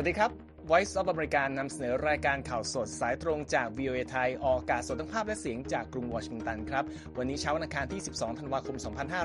[0.00, 0.32] วัสดีครับ
[0.70, 6.84] Voice of America นำเสนอรายการข่าวสดสายตรงจาก VOA ไทย ออกอากาศสดทั้งภาพและเสียงจากกรุงวอชิงตันครับ
[7.18, 8.76] วันนี้เช้าวันอังคารที่ 12 ธันวาคม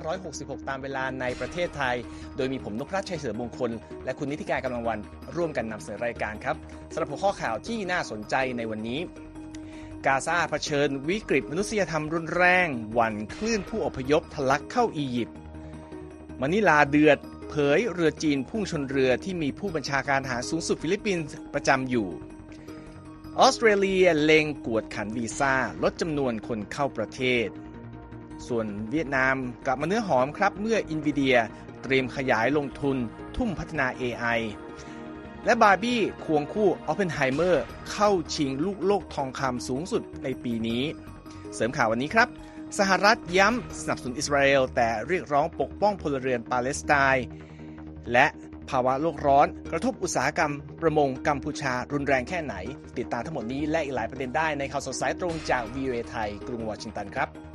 [0.09, 1.95] 2566 ตามเวลาในประเทศไทย
[2.37, 3.71] โดยมีผมนพรัชชัยเสือมงคล
[4.05, 4.99] และคุณนิติการกำลังวัน
[5.35, 6.55] ร่วมกันนำเสนอรายการครับ
[6.93, 8.99] สำหรับหัวข้อข่าวที่น่าสนใจในวันนี้
[10.05, 12.67] กาซาเผชิญ วิกฤตมนุษยธรรมรุนแรง
[12.97, 15.37] วันคลื่นผู้อพยพทะลักเข้าอียิปต์
[16.41, 22.07] มะนิลาเดือด เผยเรือจีนพุ่งชนเรือที่มีผู้บัญชาการทหารสูงสุดฟิลิปปินส์ประจำอยู่
[23.39, 27.47] ออสเตรเลียเล็งกวดขันวีซ่าลดจำนวนคนเข้าประเทศ
[28.47, 29.35] ส่วนเวียดนาม
[29.65, 31.37] กลับมาเนื้อหอมครับเมื่อ Nvidia
[31.83, 32.97] เตรียมขยายลงทุน
[33.35, 34.39] ทุ่มพัฒนา AI
[35.45, 40.83] และบาร์บี้ควงคู่ออปเพนไฮเมอร์เข้าชิงลูกโลกทองคำสูงสุดในปีนี้
[41.55, 42.27] เสริมข่าววันนี้ครับ
[42.79, 47.25] สหรัฐย้ำสนับสนุนอิสราเอลแต่เรียกร้องปกป้องพลเรือนปาเลสไตน์
[48.11, 48.27] และ
[48.69, 52.55] ภาวะโลกร้อน กระทบอุตสาหกรรมประมงกัมพูชารุนแรงแค่ไหน
[52.97, 57.52] ติดตามทั้งหมดนี้และอีกหลายประเด็นได้ในข่าวสดสายตรงจากวีเอไทย กรุงวอชิงตันครับ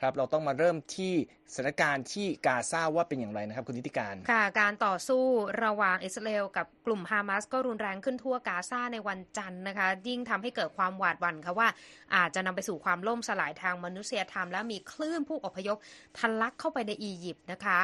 [0.00, 1.12] ครับเราต้องมาเริ่มที่
[1.54, 5.24] สถานการณ์ที่กาซาว่าเป็นอย่างไรนะครับคุณนิติการค่ะการต่อสู้
[5.64, 11.68] ระหว่างอิสราเอลกับกลุ่มฮามาสก็รุนแรงขึ้นทั่วกาซาในวันจันทร์นะคะ ยิ่งทำให้เกิดความหวาดหวั่นค่ะว่า
[12.14, 15.76] อาจจะนำไปสู่ความล่มสลายทางมนุษยธรรม และมีคลื่นผู้อพยพ
[16.18, 17.80] ทะลักเข้าไปในอียิปต์นะคะ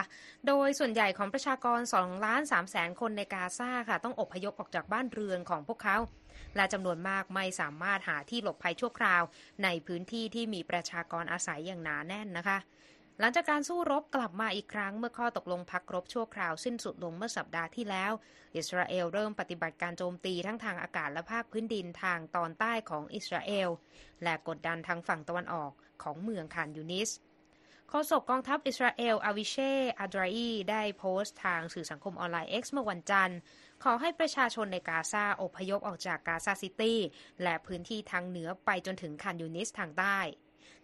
[0.47, 5.99] โดยส่วนใหญ่ของประชากร2ล้าน3แสนคนในกาซาค่ะ ต้องอพยพออกจากบ้านเรือนของพวกเขา
[6.57, 9.23] และจำนวนมากไม่สามารถหาที่หลบภัยชั่วคราว
[9.65, 12.59] ในพื้นที่ที่มีประชากรอาศัยอย่างหนาแน่นนะคะ
[13.21, 18.13] หลังจากการสู้รบกลับมาอีกครั้งเมื่อข้อตกลงพักรบชั่วคราวสิ้นสุดลงเมื่อสัปดาห์ที่แล้ว
[18.57, 23.69] อิสราเอลเริ่มปฏิบัติการโจมตีทั้งทางอากาศและภาคพื้นดินทางตอนใต้ของอิสราเอล
[24.23, 27.11] และกดดันทางฝั่งตะวันออกของเมืองคานยูนิส
[27.89, 33.39] โฆษกกองทัพอิสราเอลอาวิเชย์ อาดราอีได้โพสต์ทางสื่อสังคมออนไลน์ X เมื่อวันจันทร์
[33.83, 36.99] ขอให้ประชาชนในกาซาอพยพออกจากกาซาซิตี้
[37.43, 40.19] และพื้นที่ทางเหนือไปจนถึงคานยูนิสทางใต้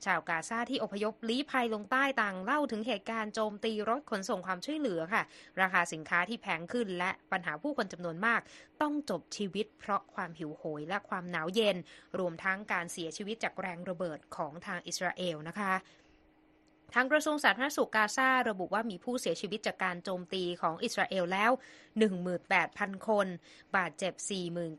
[0.04, 5.22] ชาวกาซาที่อพยพลี้ภัยลงใต้ต่างเล่าถึงเหตุการณ์โจมตีรถขนส่งความช่วยเหลือค่ะ
[5.60, 8.40] ราคาสินค้าที่แพงขึ้นและปัญหาผู้คนจำนวนมาก
[8.82, 11.76] ต้องจบชีวิตเพราะความหิวโหยและความหนาวเย็น
[12.18, 15.72] รวมทั้งการเสียชีวิตจากแรงระเบิดของทางอิสราเอลนะคะ
[16.94, 21.50] ทางกระทรวงสาธารณสุขกาซาระบุว่ามีผู้เสียชีวิตจากการโจมตีของอิสราเอลแล้ว
[22.28, 23.26] 18,000 คน
[23.76, 24.14] บาดเจ็บ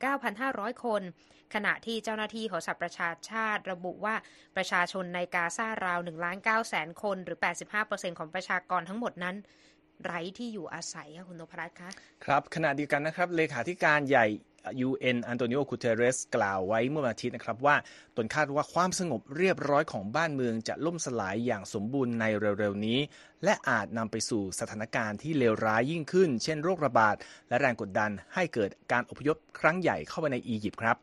[0.10, 1.02] 49,500 คน
[1.54, 4.16] ขณะที่เจ้าหน้าที่ของสหประชาชาติระบุว่า
[4.56, 7.40] ประชาชนในกาซาราว1ล้าน9แสนคน หรือ
[7.80, 9.36] 85%ของประชากรทั้งหมดนั้น
[10.04, 11.90] ไร้ที่อยู่อาศัยค่ะคุณนพรัตน์คะ
[12.26, 14.28] ครับขณะเดียวกันนะครับ เลขาธิการใหญ่
[14.88, 17.76] UN อันโตนิโอ กูเตอร์เรสกล่าวไว้เมื่อวันอาทิตย์นะครับว่า
[18.18, 22.26] ตนคาดว่าความสงบเรียบร้อยของบ้านเมืองจะล่มสลายอย่างสมบูรณ์ใน
[22.60, 23.00] เร็วๆนี้
[23.44, 27.16] และอาจนำไปสู่สถานการณ์ที่เลวร้ายยิ่งขึ้น เช่นโรคระบาด
[27.50, 30.98] และแรงกดดันให้เกิดการอพยพครั้งใหญ่เข้าไปในอียิปต์ครับ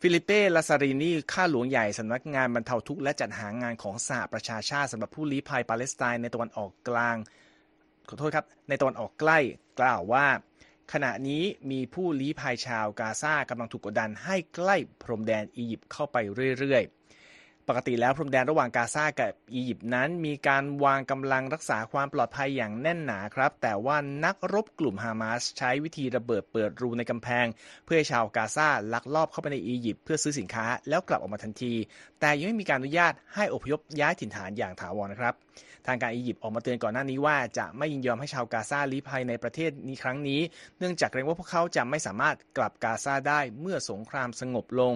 [0.00, 7.16] ฟิลิเป้ ลาซารินี ข้าหลวงใหญ่สำนักงานบรรเทาทุกข์และจัดหางานของสหประชาชาติสำหรับผู้ลี้ภัยปาเลสไตน์ในตะวันออกกลาง
[8.08, 9.38] ขอโทษครับ ในตะวันออกใกล้
[9.80, 10.26] กล่าวว่า
[10.92, 16.16] ขณะนี้มีผู้ลี้ภัยชาวกาซากำลังถูกกดดันให้ใกล้พรมแดนอียิปต์เข้าไป
[16.58, 16.98] เรื่อยๆ
[17.68, 27.46] ปกติแล้วพรมแดนระหว่างกาซากับอียิปต์นั้น มีการวางกำลังรักษาความปลอดภัยอย่างแน่นหนาครับ แต่ว่านักรบกลุ่มฮามาสใช้วิธีระเบิดเปิดรูในกำแพง
[27.84, 31.74] เพื่อให้ชาวกาซาลักลอบเข้าไปในอียิปต์เพื่อซื้อสินค้าแล้วกลับออกมาทันที
[32.20, 35.34] แต่ยังไม่มีการอนุญาตให้อพยพย้ายถิ่นฐานอย่างถาวรนะครับ
[35.86, 40.40] ทางการอียิปต์ออกมาเตือนก่อนหน้านี้ว่าจะไม่ยินยอมให้ชาวกาซาลี้ภัยในประเทศนี้ครั้งนี้
[40.78, 44.94] เนื่องจากเกรงว่าพวกเขาจะไม่สามารถกลับกาซาได้เมื่อสงครามสงบลง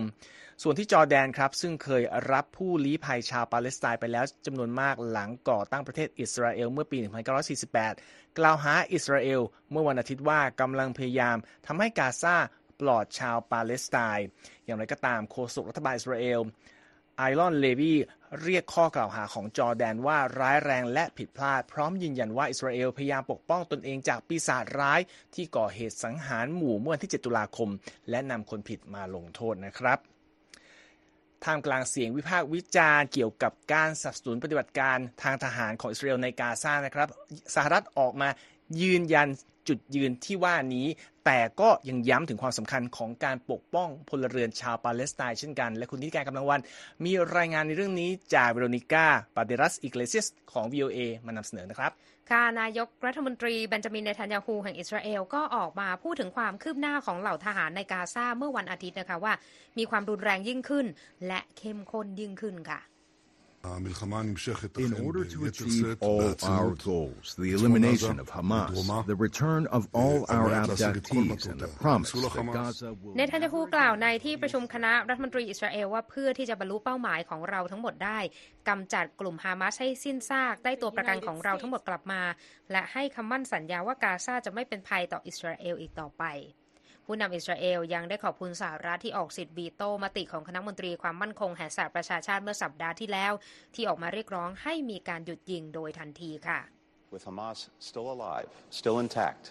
[0.62, 6.98] ส่วนที่จอร์แดนครับซึ่งเคยรับผู้ลี้ภัยชาวปาเลสไตน์ไปแล้วจำนวนมากหลังก่อตั้งประเทศอิสราเอลเมื่อปี
[7.62, 11.36] 1948 กล่าวหาอิสราเอลเมื่อวันอาทิตย์ว่ากำลังพยายาม
[11.66, 12.36] ทำให้กาซา
[12.80, 14.26] ปลอดชาวปาเลสไตน์
[14.64, 16.40] อย่างไรก็ตามโฆษกรัฐบาลอิสราเอล
[17.22, 17.94] ไอรอนเลวี
[18.42, 25.00] เรียกข้อกล่าวหาของจอร์แดนว่าร้ายแรงและผิดพลาด พร้อมยืนยันว่าอิสราเอลพยายามปกป้องตนเองจากปีศาจร้าย
[25.34, 27.70] ที่ก่อเหตุสังหารหมู่เมื่อวันที่ 7 ตุลาคม
[28.10, 29.98] และนำคนผิดมาลงโทษนะครับ
[31.44, 37.08] ท่ามกลางเสียงวิพากษ์วิจารณ์เกี่ยวกับการสนับสนุนปฏิบัติการทางทหารของอิสราเอลในกาซานะครับ
[37.54, 38.28] สหรัฐออกมา
[38.80, 39.28] ยืนยัน
[39.68, 40.86] จุดยืนที่ว่านี้
[41.24, 46.60] แต่ก็ยังย้ำถึงความสำคัญของการปกป้องพลเรือนชาวปาเลสไตน์เช่นกัน และคุณนิติการกำลังวัน
[47.04, 51.92] มีรายงานในเรื่องนี้จากเวโรนิก้าปาเดรัสอิกเลซียสของ VOA มานำเสนอนะครับ
[52.30, 59.32] ค่ะนายกรัฐมนตรีเบนจามินเนทันยาฮูแห่งอิสราเอลก็ออกมาพูดถึงความคืบหน้าของเหล่าทหารในกาซาเมื่อวันอาทิตย์นะคะว่า
[59.78, 60.86] มีความรุนแรงยิ่งขึ้น
[61.26, 62.80] และเข้มข้นยิ่งขึ้นค่ะ
[63.64, 70.26] In order to achieve all our goals, the elimination of Hamas, the return of all
[70.28, 78.18] our abductees, and the promise that Gaza will เนทันยาฮูกล่าวในที่ประชุมคณะรัฐมนตรีอิสราเอลว่าเพื่อที่จะบรรลุเป้าหมายของเราทั้งหมดได้
[78.68, 82.22] กำจัดกลุ่มฮามาสให้สิ้นซากได้ตัวประกันของเราทั้งหมดกลับมา
[82.72, 86.24] และให้คำมั่นสัญญาว่ากาซาจะไม่เป็นภัยต่ออิสราเอลอีกต่อไป
[87.06, 93.32] ผู้นำอิสราเอลยังได้ขอบคุณสหรัฐที่ออกสิทธิ์วีโต้มติของคณะมนตรีความมั่นคงแห่งสหประชาชาติเมื่อสัปดาห์ที่แล้ว
[93.74, 96.60] ที่ออกมาเรียกร้องให้มีการหยุดยิงโดยทันทีค่ะ
[97.12, 97.58] With Hamas
[97.88, 98.50] still alive,
[98.80, 99.42] still intact,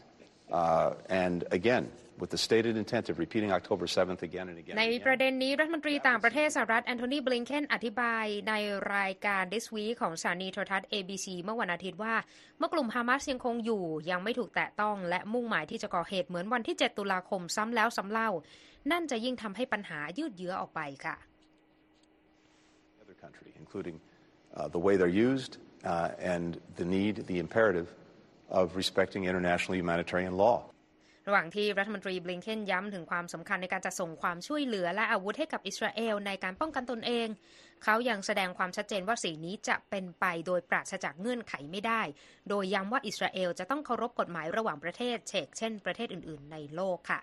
[1.10, 4.76] and again, with the stated intent of repeating October 7th again and again.
[4.78, 5.06] ใน and again.
[5.08, 8.54] ประเด็นนี้รัฐมนตรีต่างประเทศสหรัฐแอนโทนีบลิงเคนอธิบายใน
[8.96, 12.14] รายการ This Week ของสถานีโทรทัศน์ ABC เมื่อวันอาทิตย์ว่า
[12.58, 18.30] เมื่อกลุ่มฮามาสยังคงอยู่ ยังไม่ถูกแตะต้องและมุ่งหมายที่จะก่อเหตุเหมือนวันที่ 7 ตุลาคมซ้ำแล้วซ้ำเล่า
[18.92, 21.16] นั่นจะยิ่งทำให้ปัญหายืดเยื้อออกไปค่ะ
[23.02, 23.98] other country, including
[24.56, 27.88] uh, the way they're used uh, and the need, the imperative
[28.60, 30.58] of respecting international humanitarian law.
[31.28, 37.28] ระหว่างที่รัฐมนตรีบลิงเคนย้ำถึงความสำคัญในการจะส่งความช่วยเหลือและอาวุธให้กับอิสราเอลในการป้องกันตนเอง
[37.84, 42.02] เขายังแสดงความชัดเจนว่าสิ่งนี้จะเป็นไปโดยปราศจากเงื่อนไขไม่ได้
[42.50, 47.20] โดยย้ำว่าอิสราเอลจะต้องเคารพกฎหมายระหว่างประเทศเชกเช่นประเทศอื่น ๆ ในโลกค่ะ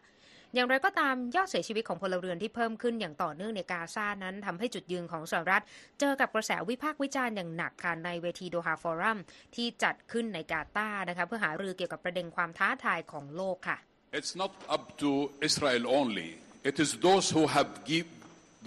[0.54, 5.62] อย่างไรก็ตามยอดเสียชีวิตของพลเรือนที่เพิ่มขึ้นอย่างต่อเนื่องในกาซานั้นทำให้จุดยืนของสหรัฐ
[6.00, 9.18] เจอกับกระแสวิพากษ์วิจารณ์อย่างหนักค่ะในเวทีโดฮาฟอรัม
[9.54, 13.78] ที่จัดขึ้นในกาตาร์นะคะเพื่อหารือเกี่ยวกับประเด็นความท้าทายของโลกค่ะ
[14.18, 15.10] It's not up to
[15.48, 16.30] Israel only.
[16.70, 18.08] It is those who have give,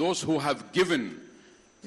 [0.04, 1.04] those who have given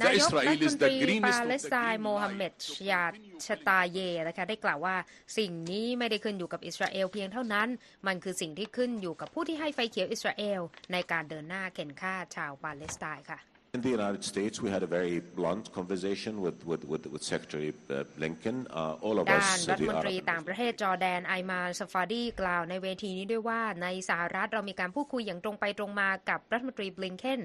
[0.00, 2.52] นา the ยกรัฐม Israelis นต the รี greenest ปา of เล the สไตน์ green โมฮัมเหม็ด
[2.55, 3.02] light ชา
[3.46, 3.99] ชตาเย
[4.29, 4.96] นะคะได้กล่าวว่า
[5.38, 7.69] สิ่งนี้ไม่ได้ขึ้นอยู่กับอิสราเอลเพียงเท่านั้น
[8.06, 10.61] มันคือสิ่งที่ขึ้นอยู่กับผู้ที่ให้ไฟเขียวอิสราเอล
[10.93, 13.41] ในการเดินหน้าเข่นฆ่าชาวปาเลสไตน์ค่ะ
[13.76, 17.70] In the United States, we had a very blunt conversation with, with, with, with Secretary
[17.91, 18.56] uh, Blinken.
[18.70, 27.41] Uh, all of us, the Arab ด้านรัฐมนตรี ต่างประเทศจอร์แดนไอมานซาฟาดีกล่าวในเวทีนี้ด้วยว่าในสหรัฐเรามีการพูดคุยอย่างตรงไปตรงมากับรัฐมนตรีบลิงเคน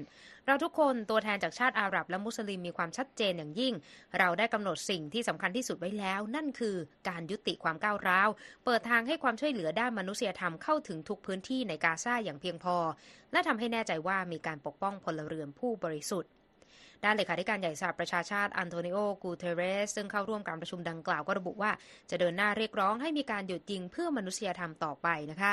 [0.46, 3.74] เราทุกคนตัวแทนจากชาติอาหรับและมุสลิมมีความชัดเจนอย่างยิ่ง
[4.18, 6.76] เราได้กำหนดสิ่งที่สำคัญที่สุดไว้แล้ว นั่นคือ
[7.08, 8.28] การยุติความก้าวร้าว
[8.64, 12.76] เปิดทางให้ความช่วยเหลือด้านมนุษยธรรมเข้าถึงทุกพื้นที่ในกาซาอย่างเพียงพอ
[13.32, 16.30] และทำให้แน่ใจว่ามีการปกป้องพลเรือนผู้บริสุทธิ์
[17.04, 21.70] ด้านเลขาธิการใหญ่สหประชาชาติอันโตนิโอ กูเทเรส ซึ่งเข้าร่วมการประชุมดังกล่าวก็ระบุว่า
[22.10, 25.52] จะเดินหน้าเรียกร้องให้มีการหยุดยิงเพื่อมนุษยธรรมต่อไปนะคะ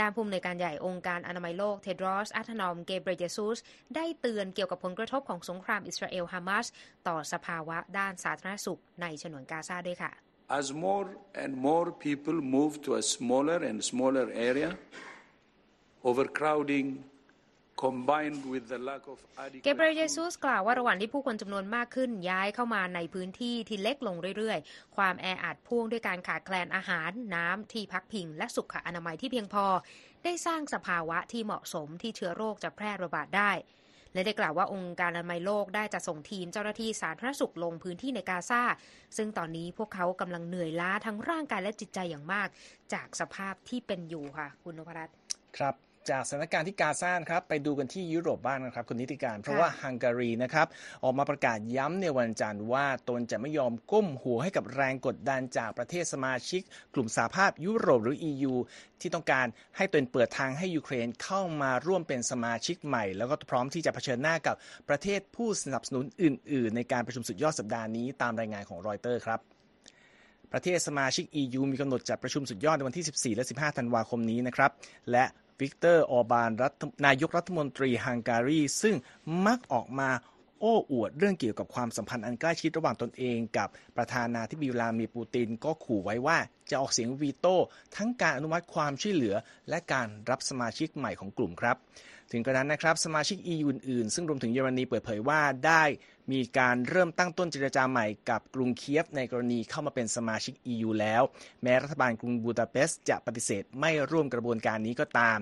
[0.00, 3.58] ด้านผู้อำนวยการใหญ่องค์การอนามัยโลกเทดรอสอัธนอมเกเบรเยซูส
[3.96, 6.66] ได้เตือนเกี่ยวกับผลกระทบของสงครามอิสราเอลฮามาส
[7.08, 10.12] ต่อสภาวะด้านสาธารณสุขในฉนวนกาซาด้วยค่ะ
[10.60, 11.06] As more
[11.42, 14.70] and more people move to a smaller and smaller area,
[16.10, 16.86] overcrowding
[19.62, 29.66] เก adequate เบรเยซุสกล่าวว่าระหว่างที่ผู้คนจำนวนมากขึ้นย้ายเข้ามาในพื้นที่ที่เล็กลงเรื่อยๆ ความแออัดพ่วงด้วยการขาดแคลนอาหารน้ำที่พักพิง และสุขอนามัยที่เพียงพอ
[30.24, 33.52] ได้สร้างสภาวะที่เหมาะสมที่เชื้อโรคจะแพร่ระบาดได้
[34.12, 38.62] และได้กล่าวว่าองค์การอนามัยโลกได้จะส่งทีมเจ้าหน้าที่สาธารณสุขลงพื้นที่ในกาซา
[39.16, 42.48] ซึ่งตอนนี้พวกเขากำลังเหนื่อยล้าทั้งร่างกายและจิตใจอย่างมาก
[42.92, 45.16] จากสภาพที่เป็นอยู่ค่ะ คุณนพรัตน์
[45.58, 50.66] ครับ จากสถานการณ์ที่กาซาครับไปดูกันที่ยุโรปบ้างนะครับคุณนิติการ เพราะว่าฮังการีนะครับ
[51.04, 56.62] ออกมาประกาศย้ำในวันจันทร์ว่าตนจะไม่ยอมก้มหัวให้กับแรงกดดันจากประเทศสมาชิก
[56.94, 58.54] กลุ่มสหภาพยุโรปหรือ EU
[59.00, 64.56] ที่ต้องการให้ตนเปิดทางให้ยูเครนเข้ามาร่วมเป็นสมาชิกใหม่ แล้วก็พร้อมที่จะเผชิญหน้ากับ
[64.88, 69.40] ประเทศผู้สนับสนุนอื่น ๆ ในการประชุมสุดยอดสัปดาห์นี้ตามรายงานของรอยเตอร์ครับ
[70.52, 74.70] ประเทศสมาชิก EU มีกำหนดจัดประชุมสุดยอดในวันที่ 14 และ 15 ธันวาคมนี้นะครับ
[75.10, 75.24] และ
[75.60, 78.96] วิกเตอร์ออบานรัฐนายกรัฐมนตรีฮังการี ซึ่ง
[79.46, 80.10] มักออกมา
[80.64, 86.38] โอ้อวดเรื่องเกี่ยวกับความสัมพันธ์อันใกล้ชิดระหว่างตนเองกับประธานาธิบดีวลาดิมีร์ปูตินก็ขู่ไว้ว่า
[86.70, 87.56] จะออกเสียงวีโต้
[87.96, 89.34] ทั้งการอนุมัติความช่วยเหลือ
[89.68, 91.76] และการรับสมาชิกใหม่ของกลุ่มครับ
[92.32, 95.82] ถึงกระนั้นนะครับสมาชิก EU อื่นๆซึ่งรวมถึงเยอรมนีเปิดเผยว่าได้
[96.32, 101.22] มีการเริ่มตั้งต้นเจรจาใหม่กับกรุงเคียฟในกรณีเข้ามาเป็นสมาชิก EU แล้ว
[101.62, 105.38] แม้รัฐบาลกรุงบูดาเปสต์จะปฏิเสธไม่ร่วมกระบวนการนี้ก็ตาม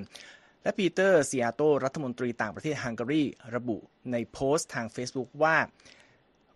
[0.62, 3.22] และปีเตอร์เซียโตรัฐมนตรีต่างประเทศฮังการี
[3.54, 3.78] ระบุ
[4.12, 5.56] ในโพสต์ทาง Facebook ว่า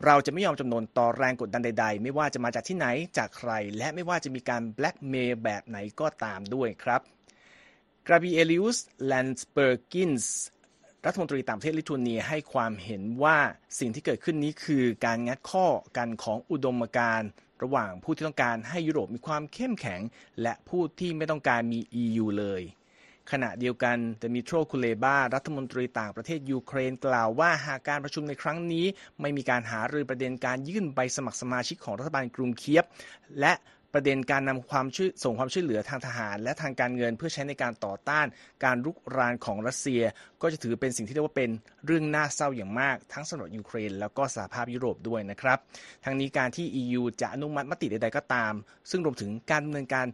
[0.04, 2.86] เราจะไม่ยอมจำนนต่อแรงกดดันใด ๆ ไม่ว่าจะมาจากที่ไหน
[3.18, 7.00] จากใคร และไม่ว่าจะมีการแบล็กเมล์แบบไหนก็ตามด้วยครับ
[8.06, 10.36] กราบีเอลิอุสแลนสเบอร์กินส์
[11.06, 13.38] รัฐมนตรีต่างประเทศลิทัวเนียให้ความเห็นว่า
[13.78, 17.30] สิ่งที่เกิดขึ้นนี้คือการงัดข้อกันของอุดมการณ์
[17.62, 20.00] ระหว่างผู้ที่ต้องการให้ยุโรปมีความเข้มแข็ง
[20.42, 22.62] และผู้ที่ไม่ต้องการมี EU เลย
[23.32, 28.86] ขณะเดียวกันเดมิโตรคูเลบารัฐมนตรีต่างประเทศยูเครนกล่าวว่าหากการประชุมในครั้งนี้
[29.20, 32.84] ไม่มีการหารือประเด็นการยื่นใบสมัครสมาชิกของรัฐบาลกรุงเคียฟ
[33.40, 33.54] และ
[33.92, 38.26] ประเด็นการนำความช่วยส่งความช่วยเหลือทางทหาร และทางการเงินเพื่อใช้ในการต่อต้าน
[38.64, 40.02] การรุกรานของรัสเซีย
[40.42, 41.50] ก็จะถือเป็นสิ่งที่เรียกว่าเป็น
[41.86, 45.58] เรื่องน่าเศร้าอย่างมาก ทั้งสำหรับยูเครน แล้วก็สหภาพยุโรปด้วยนะครับ
[46.04, 48.52] ทั้งนี้การที่ EU จะอนุมัติมติใดๆก็ตาม
[48.90, 50.06] ซึ่งรวมถึงการดำเนินการ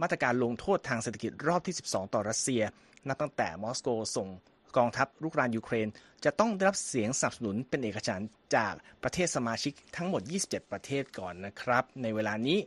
[0.00, 2.62] มาตรการลงโทษทางเศรษฐกิจรอบที่ 12 ต่อรัสเซีย
[3.08, 4.28] นับตั้งแต่มอสโกส่ง
[4.76, 5.88] กองทัพรุกรานยูเครน
[6.24, 12.58] จะต้องได้รับเสียงสนับสนุนเป็นเอกฉันท์จากประเทศสมาชิกทั้งหมด 27 ประเทศก่อนนะครับ ในเวลานี้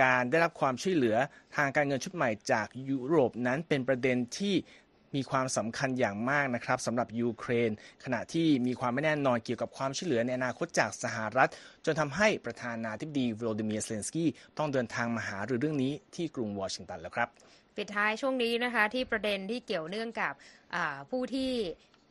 [0.00, 1.16] การได้รับความช่วยเหลือ
[1.56, 4.54] ทางการเงินชุดใหม่จากยุโรปนั้นเป็นประเด็นที่
[5.14, 7.70] มีความสำคัญอย่างมากนะครับสำหรับยูเครน
[8.04, 11.50] ขณะที่มีความไม่แน่นอนเกี่ยวกับความช่วยเหลือในอนาคตจากสหรัฐ
[11.84, 17.28] จนทำให้ประธานาธิบดีวโลดิเมียร์เซเลนสกี้ต้องเดินทางมาหารือเรื่องนี้ที่กรุงวอชิงตันแล้วครับ
[17.76, 20.32] ปิดท้ายช่วงนี้นะคะที่ประเด็นที่เกี่ยวเนื่องกับ
[21.10, 21.50] ผู้ที่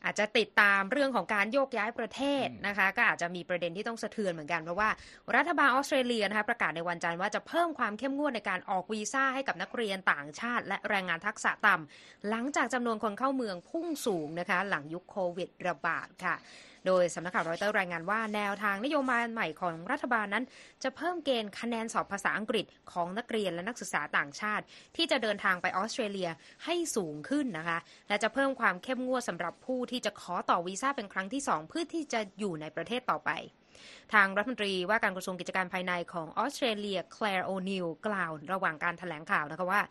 [0.06, 4.90] อาจจะติดตามเรื่องของการโยกย้ายประเทศนะคะ ก็อาจจะมีประเด็นที่ต้องสะเทือนเหมือนกัน เพราะว่า
[5.36, 16.36] รัฐบาลออสเตรเลียนะคะประกาศในวันจันทร์ว่าจะเพิ่มความเข้มงวดในการออกวีซ่าให้กับนักเรียนต่างชาติ และแรงงานทักษะต่ำหลังจากจำนวนคนเข้าเมืองพุ่งสูงนะคะ หลังยุคโควิดระบาดค่ะ
[16.88, 20.46] โดยสำนักข่าวรอยเตอร์รายงานว่าแนวทางนโยบายใหม่ของรัฐบาลนั้น
[20.84, 24.64] จะเพิ่มเกณฑ์คะแนนสอบภาษาอังกฤษของนักเรียนและนักศึกษาต่างชาติ
[24.96, 26.30] ที่จะเดินทางไปออสเตรเลีย
[26.66, 33.32] ให้สูงขึ้นนะคะ และจะเพิ่มความเข้มงวดสำหรับผู้ที่จะขอต่อวีซ่าเป็นครั้งที่ 2 เพื่อที่จะอยู่ในประเทศต่อไป
[34.14, 39.82] ทางรัฐมนตรีว่าการกระทรวงกิจการภายในของออสเตรเลียแคลร์โอนิลกล่าว ระหว่างการถแถลงข่าวนะคะว่า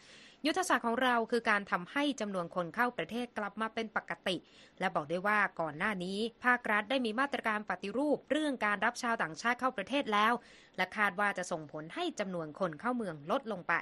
[0.47, 4.37] ยุทธศาสตร์ของเราคือการทำให้จำนวนคนเข้าประเทศกลับมาเป็นปกติ
[4.81, 10.33] และบอกได้ว่าก่อนหน้านี้ ภาครัฐได้มีมาตรการปฏิรูปเรื่องการรับชาวต่างชาติเข้าประเทศแล้ว
[10.77, 13.75] และคาดว่าจะส่งผลให้จำนวนคนเข้าเมืองลดลงไป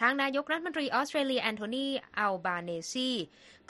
[0.00, 1.86] ทางนายกรัฐมนตรีออสเตรเลียแอนโทนี
[2.18, 3.10] อัลบาเนซี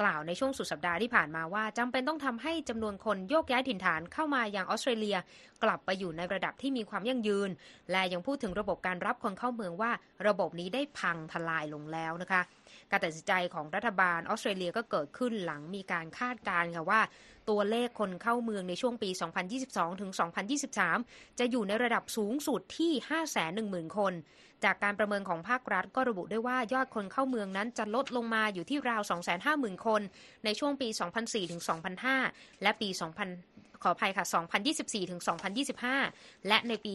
[0.01, 5.17] กล่าวในช่วงสุดสัปดาห์ที่ผ่านมาว่าจำเป็นต้องทำให้จำนวนคนโยกย้ายถิ่นฐานเข้ามาอยังออสเตรเลีย
[5.63, 7.51] กลับไปอยู่ในระดับที่มีความยั่งยืน
[7.91, 9.91] และยังพูดถึงระบบการรับคนเข้าเมืองว่า
[10.27, 12.43] ระบบนี้ได้พังทลายลงแล้วนะคะ
[12.91, 17.01] การตัดสินใจของรัฐบาลออสเตรเลียก็เกิดขึ้นหลังมีการคาดการณ์ค่ะว่า
[17.51, 19.11] ตัวเลขคนเข้าเมืองในช่วงปี
[19.55, 20.11] 2022 ถึง
[20.75, 22.93] 2023 จะอยู่ในระดับสูงสุดที่
[23.89, 24.13] 510,000 คน
[24.65, 29.03] จากการประเมินของภาครัฐก็ระบุได้ว่ายอดคนเข้าเมืองนั้นจะลดลงมาอยู่ที่ราว
[29.45, 30.03] 250,000 คน
[30.45, 30.89] ในช่วงปี
[31.21, 31.63] 2004ถึง
[32.07, 34.27] 2005 และปี 2000 ขออภัยค่ะ
[34.69, 35.21] 2024ถึง
[35.85, 36.93] 2025 และในปี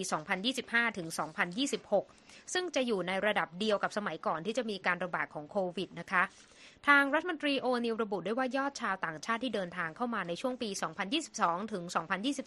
[0.48, 1.08] 2025ถึง
[1.82, 6.24] 2026 ซึ่งจะอยู่ในระดับเดียวกับสมัยก่อนที่จะมีการระบาดของโควิดนะคะ
[6.90, 10.70] ทางรัฐมนตรีโอนิลระบุด้วยว่ายอดชาวต่างชาติที่เดินทางเข้ามาในช่วงปี
[11.22, 11.84] 2022 ถึง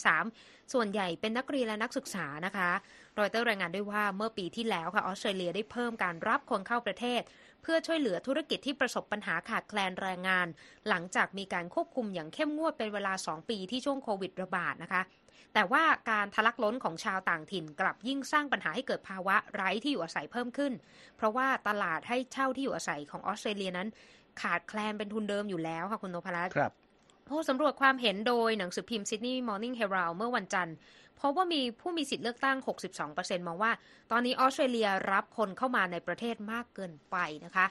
[0.04, 2.70] 2023 ส่วนใหญ่เป็นนักเรียนและนักศึกษานะคะ
[3.18, 7.20] รอยเตอร์รายงานด้วยว่าเมื่อปีที่แล้วค่ะออสเตรเลียได้เพิ่มการรับคนเข้าประเทศ
[7.62, 10.46] เพื่อช่วยเหลือธุรกิจที่ประสบปัญหาขาดแคลนแรงงาน
[10.88, 15.02] หลังจากมีการควบคุมอย่างเข้มงวดเป็นเวลา 2 ปีที่ช่วงโควิดระบาดนะคะ
[15.54, 20.72] แต่ว่าการทะลักล้นของชาวต่างถิ่นกลับยิ่งสร้างปัญหาให้เกิดภาวะไร้ที่อยู่อาศัยเพิ่มขึ้น
[21.16, 23.88] เพราะว่าตลาดให้เช่าที่อยู่อาศัยของออสเตรเลียนั้น
[24.42, 26.72] ขาดแคลนเป็นทุนเดิมอยู่แล้วค่ะคุณโนภรัตครับ
[27.28, 30.76] ผู้สำรวจความเห็นโดยหนังสือพิมพ์ Sydney Morning Herald เมื่อวันจันทร์
[31.20, 32.56] พบว่ามีผู้มีสิทธิ์เลือกตั้ง
[33.02, 33.72] 62%มองว่า
[34.12, 37.66] ตอนนี้ออสเตรเลียรับคนเข้ามาในประเทศมากเกินไปนะคะ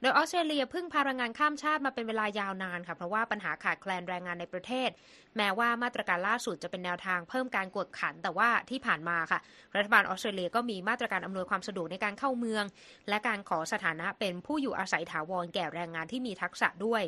[0.00, 4.90] โดยออสเตรเลียพึ่งพาแรงงานข้ามชาติมาเป็นเวลายาวนานค่ะ เพราะว่าปัญหาขาดแคลนแรงงานในประเทศ
[5.36, 9.40] แม้ว่ามาตรการล่าสุดจะเป็นแนวทางเพิ่มการกวดขัน แต่ว่าที่ผ่านมาค่ะ
[9.76, 12.64] รัฐบาลออสเตรเลียก็มีมาตรการอำนวยความสะดวกในการเข้าเมือง
[13.08, 17.02] และการขอสถานะเป็นผู้อยู่อาศัยถาวรแก่แรงงานที่มีทักษะด้วย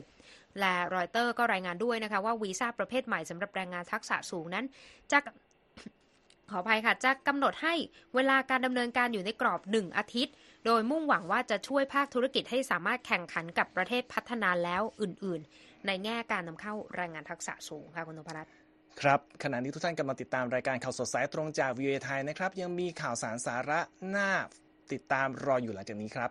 [0.61, 4.65] และรอยเตอร์ก็รายงานด้วยนะคะว่าวีซ่าประเภทใหม่สำหรับแรงงานทักษะสูงนั้น
[5.13, 5.19] จะ
[6.51, 7.75] ขออภัยค่ะ จะกำหนดให้
[8.15, 10.35] เวลาการดำเนินการอยู่ในกรอบหนึ่งอาทิตย์
[10.67, 18.53] โดยมุ่งหวังว่าจะช่วยภาคธุรกิจให้สามารถแข่งขันกับประเทศพัฒนาแล้วอื่น ๆ ในแง่การนำเข้าแรงงานทักษะสูงค่ะคุณนพรัตน์
[19.01, 23.81] ครับขณะนี้ทุกท่านกำลังติดตามรายการข่าวสดสายตรงจากวีโอเอไทยนะครับ ยังมีข่าวสารสาระ
[24.17, 24.31] น่า
[24.93, 26.31] ติดตามรออยู่หลังจากนี้ครับ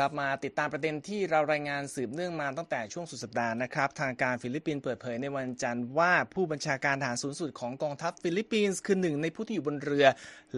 [0.00, 10.06] ครับมาติดตามประเด็นที่เรารายงานสืบเนื่องมาตั้งแต่ช่วงสุดสัปดาห์นะครับ ทางการฟิลิปปินส์เปิดเผยในวันจันทร์ว่าผู้บัญชาการทหารสูงสุดของกองทัพฟิลิปปินส์คือหนึ่งในผู้ที่อยู่บนเรือ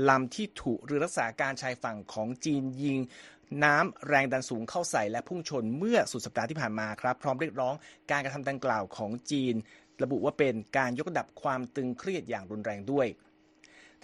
[0.09, 2.99] ลำที่ถูกเรือรักษาการชายฝั่งของจีนยิง
[3.65, 7.75] น้ำแรงดันสูงเข้าใส่และพุ่งชนเมื่อสุดสัปดาห์ที่ผ่านมาครับ พร้อมเรียกร้อง
[8.11, 9.55] การกระทำดังกล่าวของจีน
[10.03, 13.07] ระบุว่าเป็นการยกระดับความตึงเครียดอย่างรุนแรงด้วย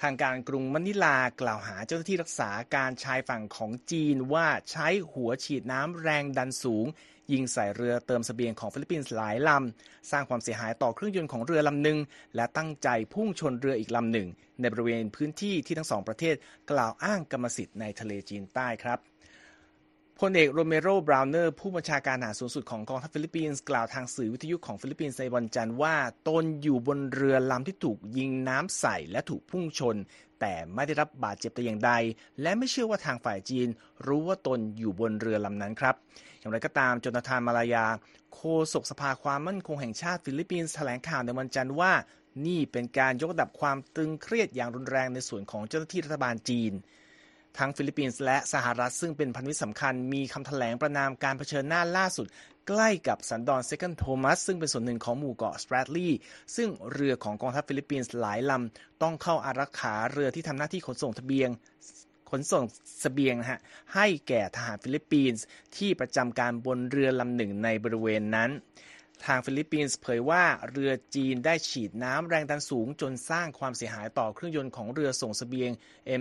[0.00, 6.87] ทางการกรุงมะนิลากล่าวหาเจ้าหน้าที่รักษาการชายฝั่งของจีนว่าใช้หัวฉีดน้ำแรงดันสูง
[7.33, 11.99] ยิงใส่เรือเติมเสบียงของฟิลิปปินส์หลายลำ สร้างความเสียหายต่อเครื่องยนต์ของเรือลำหนึ่ง
[12.37, 14.28] และตั้งใจพุ่งชนเรืออีกลำหนึ่ง
[14.61, 16.35] ในบริเวณพื้นที่ที่ทั้งสองประเทศ
[16.71, 18.99] กล่าวอ้างกรรมสิทธิ์ในทะเลจีนใต้ครับ
[20.23, 25.97] พลเอกโรเมโร บราวเนอร์ ผู้บัญชาการทหารสูงสุดของกองทัพฟิลิปปินส์กล่าวทางสื่อวิทยุของฟิลิปปินส์ในวันจันทร์ว่า
[26.29, 29.97] ตนอยู่บนเรือลำที่ถูกยิงน้ำใส่และถูกพุ่งชน
[30.41, 31.93] แต่ไม่ได้รับบาดเจ็บแต่อย่างใด
[32.43, 33.69] และไม่เชื่อว่าทางฝ่ายจีน
[34.07, 35.95] รู้ว่าตนอยู่บนเรือลำนั้นครับ
[36.39, 37.87] อย่างไรก็ตามโจนาธานมาลายา
[38.35, 38.41] โฆ
[38.73, 41.93] ษกสภาความมั่นคงแห่งชาติฟิลิปปินส์แถลงข่าวในวันจันทร์ว่า
[42.47, 46.73] นี่เป็นการยกระดับความตึงเครียดอย่างรุนแรงในส่วนของเจ้าหน้าที่รัฐบาลจีน
[47.59, 52.27] ทั้งฟิลิปปินส์และสหรัฐซึ่งเป็นพันธมิตรสำคัญมีคำแถลงประณามการเผชิญหน้าล่าสุด
[52.69, 56.19] ใกล้กับสันดอนเซคันด์โทมัสซึ่งเป็นส่วนหนึ่งของหมู่เกาะสแปรตลีย์
[56.57, 61.49] ซึ่งเรือของกองทัพฟิลิปปินส์หลายลำต้องเข้าอารักขาเรือที่ทำหน้าที่ขนส่งทะเบียง
[62.31, 62.69] ขนส่ง
[63.00, 63.61] เสบียงนะฮะ
[63.95, 65.45] ให้แก่ทหารฟิลิปปินส์
[65.77, 68.50] ที่ประจำการบนเรือลำหนึ่งในบริเวณนั้น
[69.27, 75.71] ทางฟิลิปปินส์เผยว่าเรือจีนได้ฉีดน้ำแรงดันสูงจนสร้างความเสียหายต่อเครื่องยนต์ของเรือส่งสเสบียง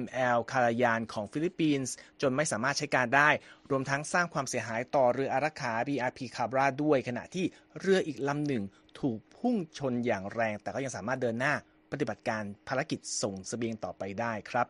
[0.01, 3.29] ML คารายานของฟิลิปปินส์จนไม่สามารถใช้การได้
[3.69, 7.45] รวมทั้งสร้างความเสียหายต่อเรืออารักขา BRP คาบราด้วย ขณะที่
[7.79, 8.63] เรืออีกลำหนึ่ง
[8.99, 11.53] ถูกพุ่งชนอย่างแรงแต่ก็ยังสามารถเดินหน้า
[11.91, 14.67] ปฏิบัติการภารกิจส่งเสบียงต่อไปได้ครับ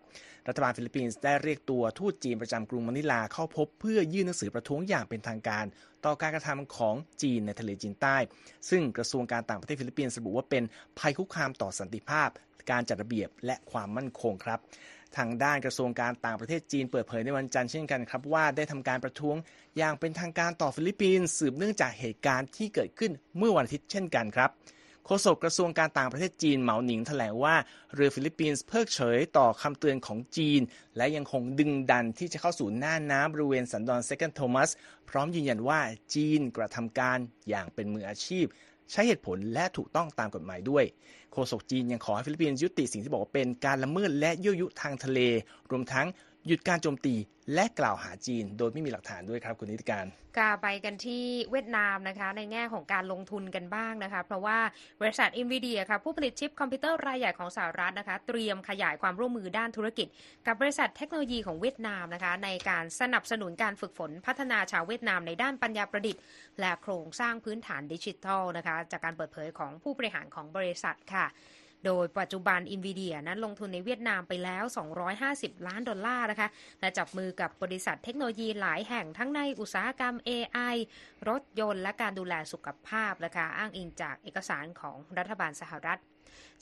[0.47, 5.65] รัฐบาลฟิลิปปินส์ได้เรียกตัวทูตจีนประจำกรุงมะนิลาเข้าพบเพื่อยื่นหนังสือประท้วงอย่างเป็นทางการ
[6.05, 8.17] ต่อการกระทำของจีนในทะเลจีนใต้
[8.69, 10.63] ซึ่งกระทรวงการต่างประเทศฟิลิปปินส์ระบุว่าเป็น
[10.99, 12.29] ภัยคุกคามต่อสันติภาพ
[12.71, 14.59] การจัดระเบียบและความมั่นคงครับ
[15.17, 19.37] ทางด้านกระทรวงการต่างประเทศจีนเปิดเผยในวันจันทร์เช่นกันครับว่าได้ทำการประท้วง
[19.77, 24.49] อย่างเป็นทางการต่อฟิลิปปินส์สืบเนื่องจากเหตุการณ์ที่เกิดขึ้นเมื่อวันอาทิตย์เช่นกันครับ
[25.09, 27.55] โฆษกกระทรวงการต่างประเทศจีนเหมาหนิงแถลงว่า
[27.93, 30.61] เรือฟิลิปปินส์เพิกเฉยต่อคำเตือนของจีน
[30.97, 34.69] และยังคงดึงดันที่จะเข้าสู่น่านน้ำบริเวณสันดอนเซคันด์โทมัส
[35.09, 35.79] พร้อมยืนยันว่า
[36.13, 37.17] จีนกระทำการ
[37.49, 38.45] อย่างเป็นมืออาชีพ
[38.91, 40.85] ใช้เหตุผลและถูกต้องตามกฎหมายด้วย
[41.31, 45.19] โฆษกจีนยังขอให้ฟิลิปปินส์ยุติสิ่งที่บอกว่าเป็นการละเมิดและยั่วยุทางทะเล
[45.71, 46.07] รวมทั้ง
[46.47, 47.15] หยุดการโจมตี
[47.53, 50.05] และกล่าวหาจีน โดยไม่มีหลักฐานด้วยครับคุณนิติการ
[50.37, 54.57] ค่ะไปกันที่เวียดนามนะคะ ในแง่ของการลงทุนกันบ้างนะคะ เพราะว่า
[55.01, 60.07] บริษัท NVIDIA ค่ะผู้ผลิตชิปคอมพิวเตอร์รายใหญ่ของสหรัฐนะคะ เตรียมขยายความร่วมมือด้านธุรกิจ
[60.47, 66.21] กับบริษัทเทคโนโลยีของเวียดนามนะคะ ในการสนับสนุนการฝึกฝนพัฒนาชาวเวียดนามในด้านปัญญาประดิษฐ์
[66.59, 71.25] และโครงสร้างพื้นฐานดิจิทัลนะคะ จากการเปิดเผยของผู้บริหารของบริษัทค่ะ
[71.85, 74.63] โดยปัจจุบัน n v i d i a นั้นลงทุนในเวียดนามไปแล้ว
[75.15, 76.49] 250 ล้านดอลลาร์นะคะ
[76.81, 80.75] และจับมือกับบริษัทเทคโนโลยีหลายแห่งทั้งในอุตสาหกรรม AI
[81.29, 85.99] รถยนต์และการดูแลสุขภาพนะคะ อ้างอิงจากเอกสารของรัฐบาลสหรัฐ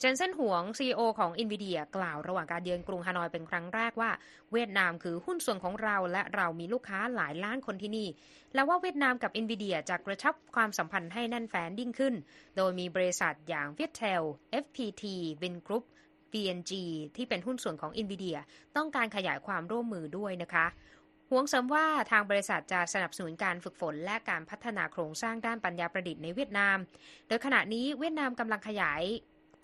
[0.00, 4.10] เจนเซนหวง CEO ของ NVIDIA กล่าวระหว่างการเยือนกรุงฮานอยเป็นครั้งแรกว่า
[4.52, 8.08] เวียดนามคือหุ้นส่วนของเราและเรามีลูกค้าหลายล้านคนที่นี่
[8.54, 12.14] และว่าเวียดนามกับ NVIDIA จะกระชับความสัมพันธ์ให้แน่นแฟ้นยิ่งขึ้น
[12.56, 14.22] โดยมีบริษัทอย่าง Viettel
[14.64, 15.04] FPT
[15.42, 15.84] Vingroup
[16.32, 16.72] VNG
[17.16, 18.38] ที่เป็นหุ้นส่วนของ NVIDIA
[18.76, 20.66] ต้องการขยายความร่วมมือด้วยนะคะ
[21.30, 26.76] หวงเสริมว่าทางบริษัทจะสนับสนุนการฝึกฝนและการพัฒนาโครงสร้างด้านปัญญาประดิษฐ์ในเวียดนาม
[27.28, 29.02] โดยขณะนี้เวียดนามกำลังขยาย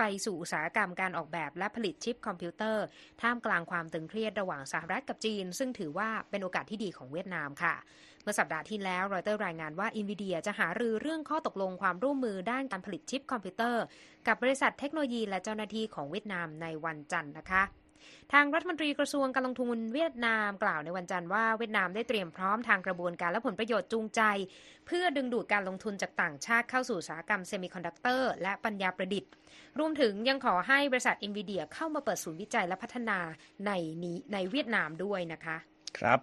[0.05, 2.85] ไปสู่อุตสาหกรรมการออกแบบและผลิตชิปคอมพิวเตอร์
[3.23, 7.75] ท่ามกลางความตึงเครียดระหว่างสหรัฐกับจีน ซึ่งถือว่าเป็นโอกาสที่ดีของเวียดนามค่ะ
[8.23, 13.83] เมื่อสัปดาห์ที่แล้วรอยเตอร์รายงานว่า NVIDIA จะหารือเรื่องข้อตกลงความร่วมมือด้านการผลิตชิปคอมพิวเตอร์
[14.27, 17.63] กับบริษัทเทคโนโลยีและเจ้าหน้าที่ของเวียดนามในวันจันทร์นะคะ
[18.33, 24.23] ทางรัฐมนตรีกระทรวงการลงทุนเวียดนามกล่าวในวันจันทร์ว่าเวียดนามได้เตรียมพร้อมทางกระบวนการและผลประโยชน์จูงใจ
[24.87, 29.31] เพื่อดึงดูดการลงทุนจากต่างชาติเข้าสู่อุตสาหกรรมเซมิคอนดักเตอร์และปัญญาประดิษฐ์
[29.79, 33.19] รวมถึงยังขอให้บริษัท NVIDIA เข้ามาเปิดศูนย์วิจัยและพัฒนา
[33.67, 33.71] ใน
[34.05, 35.57] นี้ในเวียดนามด้วยนะคะ
[35.99, 36.21] ครับ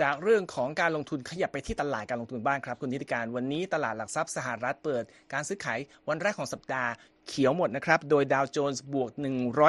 [0.00, 6.90] จากเรื่องของการลงทุนขยับไปที่ตลาดการลงทุนบ้างครับ คุณนิติการวันนี้ตลาดหลักทรัพย์สหรัฐเปิด การซื้อขายวันแรกของสัปดาห์
[7.28, 9.10] เขียวหมดนะครับ โดยดาวโจนส์บวก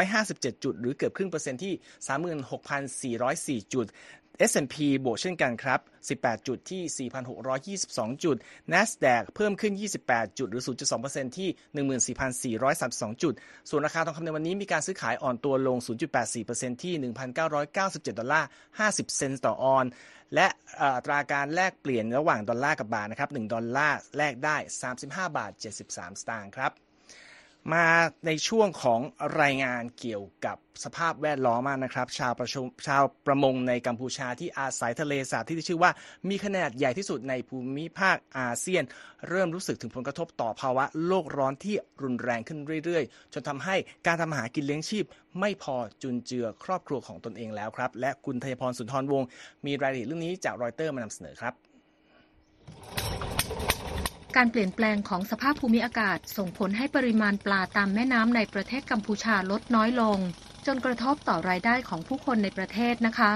[0.02, 1.74] 157 จุด หรือเกือบครึ่งเปอร์เซ็นต์ที่
[3.60, 3.86] 36,404 จุด
[4.50, 4.76] S&P
[5.06, 5.80] บวกเช่นกันครับ
[6.22, 7.10] 18 จุดที่
[7.78, 8.38] 4,622 จุด
[8.74, 9.74] NASDAQ เพิ่มขึ้น
[10.06, 10.64] 28 จุด หรือ
[11.00, 11.50] 0.2%ที่
[13.14, 13.34] 14,432 จุด
[13.70, 15.78] ส่วนราคาทองคำในวันนี้มีการซื้อขายอ่อนตัวลง
[16.30, 16.94] 0.84%ที่
[17.58, 18.48] 1,997 ดอลลาร์
[18.82, 19.86] 50 เซนต์ต่อออนซ์
[20.36, 20.48] และ
[20.82, 24.58] อัตราการแลกเปลี่ยนระหว่างดอลลาร์กับบาทนะครับ 1 ดอลลาร์แลกได้
[24.92, 25.52] 35 บาท
[25.84, 26.72] 73 สตางค์ครับ
[27.74, 27.86] มา
[28.26, 29.00] ในช่วงของ
[29.42, 32.56] รายงานเกี่ยวกับสภาพแวดล้อมนะครับ ชาวประช
[32.88, 35.92] ชาวประมงในกัมพูชาที่อาศัยทะเลสาบที่ชื่อว่า
[36.30, 38.84] มีขนาดใหญ่ที่สุดในภูมิภาคอาเซียน
[39.30, 43.76] เริ่มรู้สึกถึงผลกระทบต่อภาวะโลกร้อนที่รุนแรงขึ้นเรื่อยๆ จนทำให้
[44.08, 45.06] การทำหากินเลี้ยงชีพ
[45.40, 49.28] ไม่พอจุนเจือครอบครัวของตนเองแล้วครับ และคุณทยพรสุนทรวงศ์
[49.66, 51.54] มีรายละเอียดเรื่องนี้จากรอยเตอร์มานำเสนอครับ
[54.36, 60.18] การเปลี่ยนแปลงของสภาพภูมิอากาศ ส่งผลให้ปริมาณปลาตามแม่น้ำในประเทศกัมพูชาลดน้อยลง
[60.66, 63.34] จนกระทบต่อรายได้ของผู้คนในประเทศนะคะ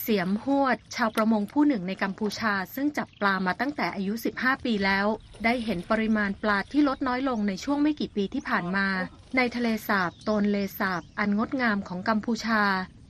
[0.00, 5.06] เสียมหวด ชาวประมงผู้หนึ่งในกัมพูชา ซึ่งจับปลามาตั้งแต่อายุ 15 ปีแล้ว
[5.44, 8.86] ได้เห็นปริมาณปลาที่ลดน้อยลงในช่วงไม่กี่ปีที่ผ่านมา
[9.36, 12.62] ในทะเลสาบโตนเลสาบ อันงดงามของกัมพูชา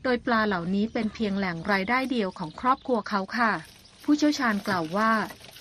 [0.04, 3.52] โดยปลาเหล่านี้เป็นเพียงแหล่งรายได้เดียวของครอบครัวเขาค่ะ
[4.04, 5.12] ผู้เชี่ยวชาญกล่าวว่า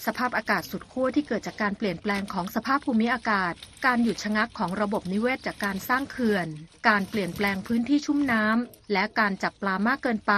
[0.06, 3.54] สภาพอากาศสุดขั้วที่เกิดจากการเปลี่ยนแปลงของสภาพภูมิอากาศ
[3.86, 6.48] การหยุดชะงักของระบบนิเวศจากการสร้างเขื่อน
[6.88, 10.34] การเปลี่ยนแปลงพื้นที่ชุ่มน้ำ และการจับปลามากเกินไป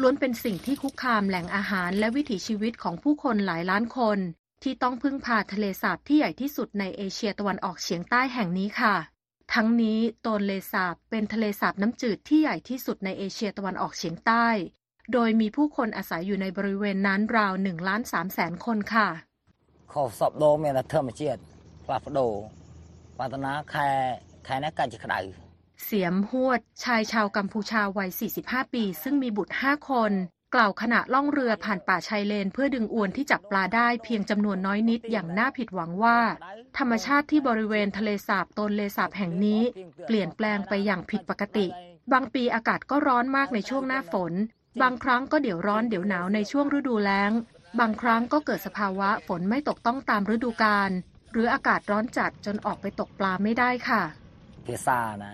[0.00, 4.18] ล้วนเป็นสิ่งที่คุกคามแหล่งอาหารและวิถีชีวิตของผู้คนหลายล้านคน
[4.62, 8.94] ที่ต้องพึ่งพาทะเลสาบที่ใหญ่ที่สุดในเอเชียตะวันออกเฉียงใต้แห่งนี้ค่ะ
[9.54, 14.46] ทั้งนี้โตนเลสาบเป็นทะเลสาบน้ำจืดที่ใหญ่ที่สุดในเอเชียตะวันออกเฉียงใต้
[15.12, 19.08] โดยมีผู้คนอาศัยอยู่ในบริเวณนั้นราว1ล้าน3แสนคนค่ะ
[19.92, 21.38] ขอสอบโดเมนเทอร์มาเชียด
[21.86, 22.18] ปลาฟโด
[23.18, 23.74] ปาตนาแค
[24.44, 25.16] แคนักการจะกได
[25.84, 28.10] เสียมหวด ชายชาวกัมพูชาวัย
[28.42, 30.12] 45 ปี ซึ่งมีบุตร 5 คน
[30.54, 36.18] กล่าวขณะล่องเรือผ่านป่าชายเลน เพื่อดึงอวนที่จับปลาได้เพียงจำนวนน้อยนิดอย่างน่าผิดหวังว่า
[36.78, 39.62] ธรรมชาติที่บริเวณทะเลสาบตนเลสาบแห่งนี้
[40.06, 41.66] เปลี่ยนแปลงไปอย่างผิดปกติ
[42.12, 44.32] บางปีอากาศก็ร้อนมากในช่วงหน้าฝน
[44.81, 47.31] บางครั้งก็เดี๋ยวร้อนเดี๋ยวหนาวในช่วงฤดูแล้ง
[47.79, 50.89] บางครั้งก็เกิดสภาวะฝนไม่ตกต้องตามฤดูกาล
[51.31, 54.03] หรืออากาศร้อนจัดจนออกไปตกปลาไม่ได้ค่ะ
[54.65, 55.33] ភាសាណែ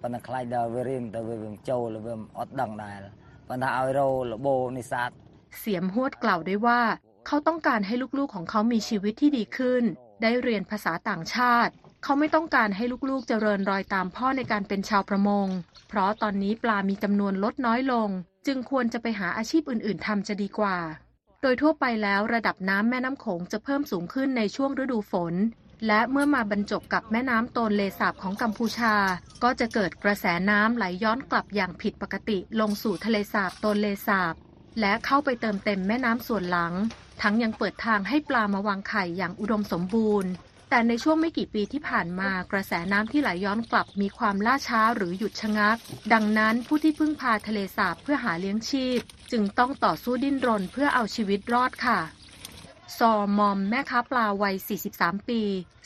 [0.00, 2.98] ប៉ុន្តែខ្លាចដល់វារៀងទៅវាមិនចូលវាអត់ដឹងដែរ
[3.48, 5.10] ប៉ុន្តែឲ្យរោលបោនិសាទ
[5.58, 6.80] เสียมหวดกล่าวด้วยว่า
[7.26, 9.82] เขาต้องการให้ลูกๆของเขามีชีวิตที่ดีขึ้น
[10.22, 11.72] ได้เรียนภาษาต่างชาติ
[12.07, 15.47] เขาไม่ต้องการให้ลูกๆเจริญรอยตามพ่อในการเป็นชาวประมง
[15.89, 18.09] เพราะตอนนี้ปลามีจำนวนลดน้อยลง
[18.47, 20.77] จึงควรจะไปหาอาชีพอื่นๆทำจะดีกว่า
[21.41, 25.33] โดยทั่วไปแล้วระดับน้ำแม่น้ำโขงจะเพิ่มสูงขึ้นในช่วงฤดูฝน
[25.87, 28.95] และเมื่อมาบรรจบกับแม่น้ำโตนเลสาบของกัมพูชา
[29.43, 34.33] ก็จะเกิดกระแสน้ำไหลย้อนกลับอย่างผิดปกติลงสู่ทะเลสาบโตนเลสาบ
[34.79, 36.73] และเข้าไปเติมเต็มแม่น้ำส่วนหลัง
[37.21, 40.31] ทั้งยังเปิดทางให้ปลามาวางไข่อย่างอุดมสมบูรณ์
[40.69, 45.77] แต่ในช่วงไม่กี่ปีที่ผ่านมากระแสน้ำที่ไหลยย้อนกลับมีความล่าช้าหรือหยุดชะงัก
[46.13, 48.99] ดังนั้นผู้ที่พึ่งพาทะเลสาบเพื่อหาเลี้ยงชีพ
[49.31, 51.99] จึงต้องต่อสู้ดิ้นรนเพื่อเอาชีวิตรอดค่ะ
[52.97, 54.55] ซอมอมแม่ค้าปลาวัย
[54.91, 55.41] 43 ปี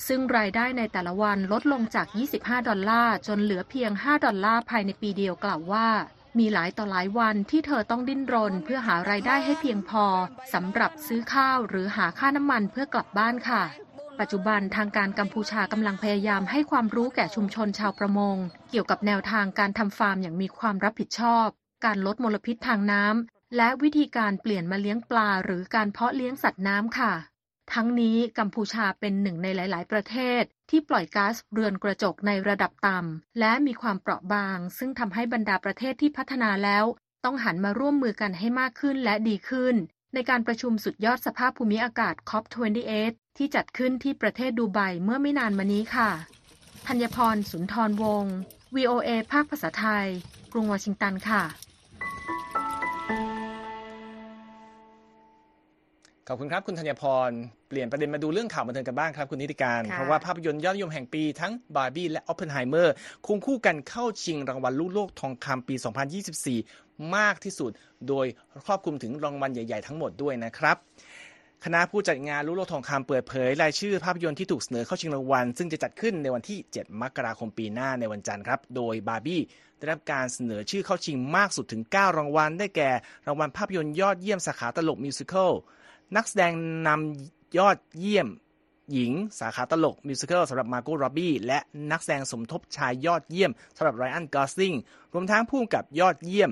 [0.08, 5.88] ซึ่งรายได้ในแต่ละวันลดลงจาก 25 ดอลลาร์จนเหลือเพียง 5 ดอลลาร์ภายในปีเดียวกล่าวว่า
[6.40, 10.06] มีหลายต่อหลายวันที่เธอต้องดิ้นรนเพื่อหารายได้ให้เพียงพอ
[10.54, 13.64] สำหรับซื้อข้าวหรือหาค่าน้ำมันเพื่อกลับบ้านค่ะ
[14.20, 18.38] ปัจจุบันทางการกัมพูชากำลังพยายามให้ความรู้แก่ชุมชนชาวประมง
[18.70, 21.48] เกี่ยวกับแนวทางการทำฟาร์มอย่างมีความรับผิดชอบ
[21.86, 27.14] การลดมลพิษทางน้ำและวิธีการเปลี่ยนมาเลี้ยงปลา หรือการเพาะเลี้ยงสัตว์น้ำค่ะ
[27.74, 36.86] ทั้งนี้กัมพูชาเป็นหนึ่งในหลาย ๆ ประเทศ ที่ปล่อยก๊าซเรือนกระจกในระดับต่ำและมีความเปราะบาง ซึ่งทำให้บรรดาประเทศที่พัฒนาแล้ว
[37.26, 39.76] ต้องหันมาร่วมมือกันให้มากขึ้นและดีขึ้น
[40.14, 46.10] ในการประชุมสุดยอดสภาพภูมิอากาศ COP28 ที่จัดขึ้นที่ประเทศดูไบเมื่อไม่นานมานี้ค่ะ
[46.88, 48.36] ธัญพรสุนทรวงศ์
[48.76, 50.08] VOA ภาคภาษาไทย
[50.52, 51.44] กรุงวอชิงตันค่ะ
[56.28, 57.30] ขอบคุณครับ คุณธัญพร
[57.70, 62.94] เปลี่ยนประเด็นมาดูเรื่องข่าวบันเทิงกันบ้างครับ คุณนิติการ เพราะว่าภาพยนตร์ยอดนิยมแห่งปีทั้งบาร์บี้และออปเพนไฮเมอร์
[63.28, 65.76] คงคู่กันเข้าชิงรางวัลลูกโลกทองคำปี
[66.44, 67.72] 2024 มากที่สุด
[68.08, 68.26] โดย
[68.66, 70.78] ครอบคลุมถึงรางวัลใหญ่ ๆ ทั้งหมดด้วยนะครับ
[71.66, 79.42] คณะผู้จัดงานลุโลทองคำเปิดเผยรายชื่อภาพยนตร์ที่ถูกเสนอเข้าชิงรางวัล ซึ่งจะจัดขึ้นในวันที่ 7 มกราคมปีหน้าในวันจันทร์ครับ โดยบาร์บี้
[79.78, 82.90] ได้รับการเสนอชื่อเข้าชิงมากสุดถึง 9 รางวัล ได้แก่
[83.28, 85.54] รางวัลภาพยนตร์ยอดเยี่ยมสาขาตลกมิวสิควล
[86.16, 86.52] นักแสดง
[86.88, 88.28] นำยอดเยี่ยม
[88.94, 91.60] หญิงสาขาตลก musical สำหรับมาร์โกต์ ร็อบบี้และ
[91.92, 94.74] นักแสดงสมทบชายยอดเยี่ยมสำหรับไรอันกอสลิง
[95.14, 96.52] รวมทั้งผู้กำกับยอดเยี่ยม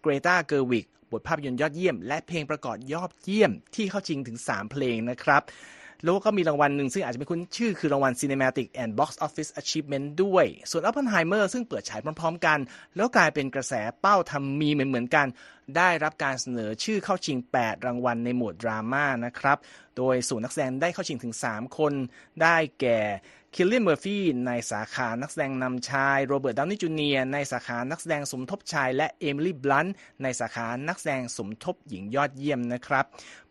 [0.00, 5.42] เกรตาเกอร์วิกบทภาพยนตร์ยอดเยี่ยม และเพลงประกอบยอดเยี่ยมที่เข้าชิงถึง 3 เพลงนะครับ
[6.04, 12.58] แล้วก็มีรางวัลหนึ่งซึ่งอาจจะไม่คุ้นชื่อคือรางวัล Cinematic and Box Office Achievement ด้วย ส่วน Oppenheimer ซึ่งเปิดฉายพร้อม ๆ กัน
[12.96, 15.26] แล้วกลายเป็นกระแสเป้าทำมีเหมือนๆกัน
[15.76, 19.58] ได้รับการเสนอชื่อเข้าชิง 8 รางวัลในหมวดดราม่านะครับ
[19.96, 21.92] โดยส่วนนักแสดงได้เข้าชิงถึง 3 คน
[22.42, 23.00] ได้แก่
[23.56, 29.86] คิลเลียนเมอร์ฟี่ในสาขานักแสดงนำชาย โรเบิร์ตดาวนี่จูเนียในสาขานักแสดงสมทบชาย และเอมิลี่บลัน
[30.22, 33.04] ในสาขานักแสดงสมทบหญิงยอดเยี่ยมนะครับ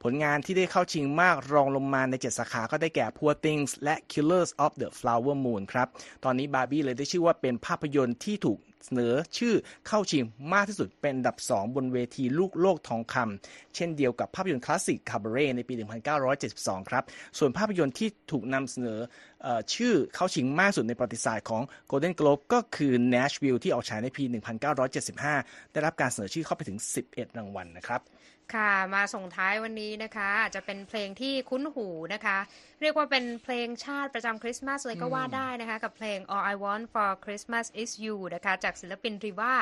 [0.04, 5.88] ผลงานที่ได้เข้าชิงมากรองลงมาใน 7 สาขาก็ได้แก่ Poor Things และ Killers of the Flower Moon ครับ
[6.24, 9.54] ตอนนี้บาร์บี้เลยได้ชื่อว่าเป็นภาพยนตร์ที่ถูก เสนอชื่อ
[9.88, 15.74] เข้าชิงมากที่สุดเป็นอันดับ 2 บนเวทีลูกโลกทองคำำเช่นเดียวกับภาพยนตร์คลาสสิกคาบเร่ในปี
[16.32, 17.04] 1972 ครับ
[17.38, 19.00] ส่วนภาพยนตร์ที่ถูกนำเสนอ
[19.46, 24.24] อชื่อเข้าชิงมากสุดในประวัติศาสตร์ของ Golden Globe ก็คือ Nashville ที่ออกฉายในปี
[25.00, 28.02] 1975 ได้รับการเสนอชื่อเข้าไปถึง 11 รางวัลนะครับ
[28.56, 32.38] ค่ะมาส่งท้ายวันนี้นะคะ อาจจะเป็นเพลงที่คุ้นหูนะคะ
[32.82, 39.54] เรียกว่าเป็นเพลงชาติประจำคริสต์มาสเลยก็ว่าได้นะคะ กับเพลง All I Want for Christmas Is You นะคะ จากศิลปินริว่า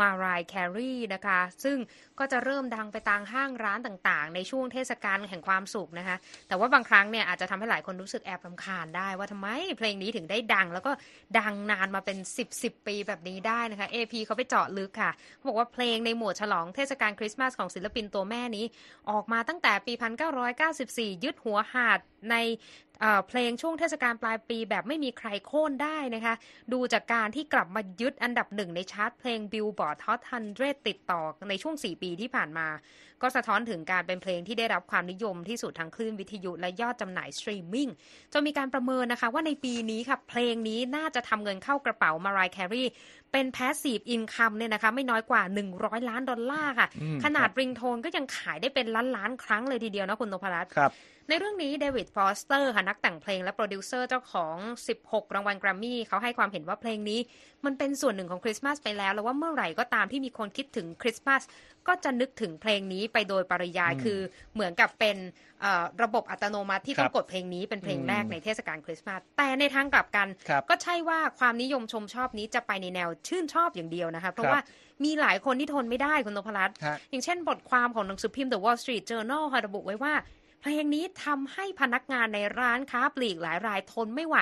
[0.00, 1.76] มารายแครีนะคะ ซึ่ง
[2.18, 6.16] ก็จะเริ่มดังไปตามห้างร้านต่างๆ ในช่วงเทศกาลแห่งความสุขนะคะ
[6.48, 10.92] แต่ว่าบางครั้งเนี่ยอาจจะทำให้หลายคนรู้สึกแอบรำคาญได้ว่าทำไมเพลงนี้ถึงได้ดัง แล้วก็
[11.38, 18.64] ดังนานมาเป็น 10 10ปีแบบนี้ได้นะคะ AP เขาไปเจาะลึกค่ะเขาบอกว่าเพลงในหมวดฉลองเทศกาลคริสต์มาสของศิลปินตัวแม่นี้
[19.10, 19.92] ออกมาตั้งแต่ปี
[20.58, 21.98] 1994 ยึดหัวหาด
[22.30, 22.36] ใน
[23.28, 26.34] เพลงช่วงเทศกาลปลายปีแบบไม่มีใครโค่นได้นะคะ
[26.72, 30.20] ดูจากการที่กลับมายึดอันดับหนึ่งในชาร์ตเพลง Billboard Hot
[30.54, 32.68] 100 ติดต่อในช่วง 4 ปีที่ผ่านมา
[33.22, 37.88] ก็สะท้อนถึงการเป็นเพลงที่ได้รับความนิยมที่สุดทางคลื่นวิทยุและยอดจำหน่ายสตรีมมิ่ง
[38.32, 42.84] จนมีการประเมินนะคะว่าในปีนี้ค่ะ เพลงนี้น่าจะทำเงินเข้ากระเป๋ามารายแครี
[43.32, 45.42] เป็น passive income เนี่ยนะคะไม่น้อยกว่า
[45.76, 46.88] 100 ล้านดอลลาร์ค่ะ
[47.24, 50.92] ขนาดริงโทนก็ยังขายได้เป็นล้านล้านครั้งเลยทีเดียวนะคุณนพรัตน์ครับ
[51.28, 54.56] ในเรื่องนี้เดวิดฟอสเตอร์ค่ะนักแต่งเพลงและโปรดิวเซอร์เจ้าของ
[54.94, 57.20] 16 รางวัลแกรมมี่เขาให้ความเห็นว่าเพลงนี้
[57.64, 61.42] มันเป็นส่วนหนึ่งของคริสต์มาสไปแล้ว แล้วว่าเมื่อไหร่ก็ตามที่มีคนคิดถึงคริสต์มาส
[61.88, 64.20] ก็จะนึกถึงเพลงนี้ไปโดยปริยายคือ
[64.54, 65.16] เหมือนกับเป็น
[66.02, 70.28] ระบบอัตโนมัติที่ต้องกดเพลงนี้เป็นเพลงแรกในเทศกาลคริสต์มาสแต่ในทางกลับกัน
[70.70, 74.60] ก็ใช่ว่าความนิยมชมชอบนี้จะไปในแนวชื่นชอบอย่างเดียวนะคะเพราะว่า
[75.04, 76.76] มีหลายคนที่ทนไม่ได้คุณนพรัตน์
[77.10, 80.14] อย่างเช่นบทความของหนังสือพิมพ์ The Wall Street Journal ค่ะระบุไว้ว่า
[80.62, 84.36] เพลงนี้ทำให้พนักงานในร้านค้าปลีกหลายรายทนไม่ไหว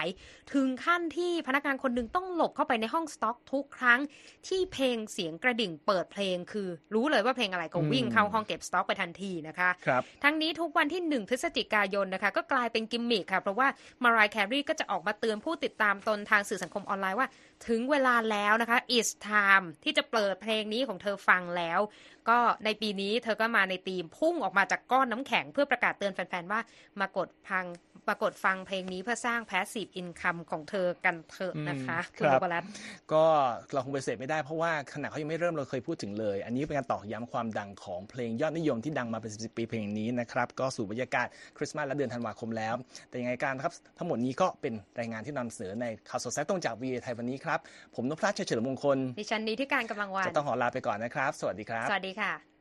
[0.54, 4.00] ถึงขั้นที่พนักงานคนหนึ่งต้องหลบเข้าไปในห้องสต็อกทุกครั้ง
[4.48, 13.68] ที่เพลงเสียงกระดิ่งเปิดเพลงคือ รู้เลยว่าเพลงอะไรก็วิ่งเข้าห้องเก็บสต็อกไปทันทีนะคะครับทั้งนี้ทุกวันที่ 1 พฤศจิกายนนะคะ ก็กลายเป็นกิมมิคค่ะเพราะว่า
[14.02, 17.28] มารายแครีก็จะออกมาเตือนผู้ติดตามตนทางสื่อสังคมออนไลน์ว่า
[17.66, 21.80] ถึงเวลาแล้วนะคะ it's time ที่จะเปิดเพลงนี้ของเธอฟังแล้ว
[22.28, 26.60] ก็ในปีนี้เธอก็มาในธีมพุ่งออกมาจากก้อนน้ำแข็งเพื่อประกาศเตือนแฟน ๆ ว่า
[27.00, 27.64] มากดพัง
[28.08, 32.64] ปรากฏฟังเพลงนี้เพื่อสร้าง passive income ของเธอกันเถอะนะคะคุณบรัต
[33.12, 33.24] ก็
[33.72, 42.74] เราคงไปเสพไม่ได้เพราะว่าขณะเขายังไม่เริ่มเราเคยพูดถึงเลย อันนี้เป็นการตอกย้ำความดังของเพลงยอดนิยมที่ดังมาเป็นสิบปีเพลงนี้นะครับก็สู่บรรยากาศคริสต์มาสและเดือนธันวาคมแล้ว
[43.08, 47.58] แต่ยังไงการครับทั้งหมดนี้ก็เป็นรายงานที่นำเสนอในข่าวสดแซ่ตรงจากวีไทยวันนี้ครับ
[47.94, 52.55] ผมนพพลัชเฉลิมมงคลดิฉันนี้ที่การกำลังวันจะต้องขอลาไปก่อนนะครับ สวัสดีครับ สวัสดีค่ะ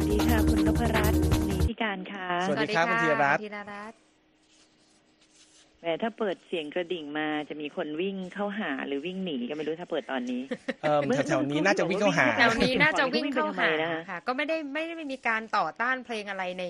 [0.00, 3.40] วัสดีค่ะ คุณนพรัตน์นีที่การค่ะ สวัสดีครับคุณธีรัตน์
[5.80, 10.42] แหมถ้าเปิดเสียงกระดิ่งมาจะมีคนวิ่งเข้าหาหรือวิ่งหนีก็ไม่รู้ถ้าเปิดตอนนี้
[10.82, 13.70] เออแถวนี้น่าจะวิ่งเข้าหาแถวนี้น่าจะวิ่งเข้าหา
[14.10, 16.62] ค่ะ ก็ไม่ได้ไม่ได้มีการต่อต้านเพลงอะไรใน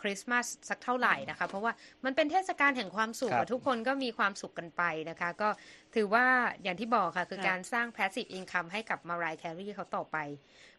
[0.00, 1.72] คริสต์มาสสักเท่าไหร่นะคะ เพราะว่า
[2.04, 5.48] มันเป็นเทศกาลแห่งความสุขทุกคนก็มีความสุขกันไปนะคะ ก็
[5.94, 6.26] ถือว่า
[6.62, 10.16] อย่างที่บอกค่ะคือการสร้าง passive income ให้กับมารายแครีเขาต่อไป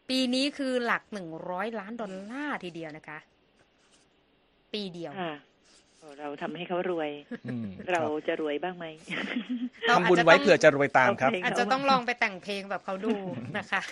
[0.08, 3.18] ปีนี้คือหลักหนึ่งร้อยล้านดอลลาร์ทีเดียวนะคะ
[4.72, 5.12] ปีเดียว
[6.20, 7.10] เราทำให้เขารวย
[7.92, 8.86] เราจะรวยบ้างไหม
[9.88, 13.14] ทำบุญไว้เผื่อจะรวยตามครับ อาจจะต้องลองไปแต่งเพลงแบบเขาดู
[13.58, 13.82] นะคะ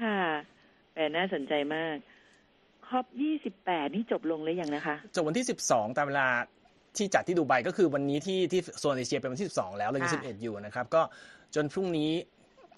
[0.00, 0.18] ค่ะ
[0.94, 1.96] แต่น่าสนใจมาก
[2.88, 6.28] ครอบยี่สิบแปดนี่จบลงหรือยังนะคะ จบวันที่สิบสองตามเวลา
[6.96, 11.02] ที่จัดที่ดูไบก็คือวันนี้ที่ที่โซนเอเชียเป็นวันที่สิบสองแล้วเรายังสิบเอ็ดอยู่นะครับ ก็
[11.54, 12.10] จนพรุ่งนี้